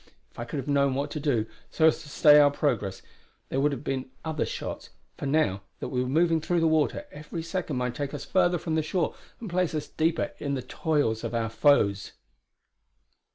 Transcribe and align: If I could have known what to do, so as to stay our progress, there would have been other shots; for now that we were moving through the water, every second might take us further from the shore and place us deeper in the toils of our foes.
If 0.31 0.39
I 0.39 0.45
could 0.45 0.57
have 0.57 0.67
known 0.67 0.95
what 0.95 1.11
to 1.11 1.19
do, 1.19 1.45
so 1.69 1.85
as 1.85 2.01
to 2.01 2.09
stay 2.09 2.39
our 2.39 2.49
progress, 2.49 3.03
there 3.49 3.59
would 3.61 3.71
have 3.71 3.83
been 3.83 4.09
other 4.25 4.47
shots; 4.47 4.89
for 5.15 5.27
now 5.27 5.61
that 5.79 5.89
we 5.89 6.01
were 6.01 6.09
moving 6.09 6.41
through 6.41 6.59
the 6.59 6.67
water, 6.67 7.05
every 7.11 7.43
second 7.43 7.75
might 7.75 7.93
take 7.93 8.11
us 8.15 8.25
further 8.25 8.57
from 8.57 8.73
the 8.73 8.81
shore 8.81 9.13
and 9.39 9.47
place 9.47 9.75
us 9.75 9.87
deeper 9.87 10.31
in 10.39 10.55
the 10.55 10.63
toils 10.63 11.23
of 11.23 11.35
our 11.35 11.49
foes. 11.49 12.13